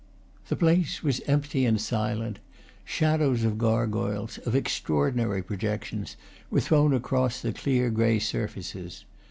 The 0.47 0.55
place 0.55 1.03
was 1.03 1.19
empty 1.27 1.63
and 1.63 1.79
silent; 1.79 2.39
shadows 2.83 3.43
of 3.43 3.59
gargoyles, 3.59 4.39
of 4.39 4.55
extra 4.55 4.95
ordinary 4.95 5.43
projections, 5.43 6.17
were 6.49 6.59
thrown 6.61 6.91
across 6.91 7.39
the 7.39 7.53
clear 7.53 7.91
gray 7.91 8.17
surfaces. 8.17 9.05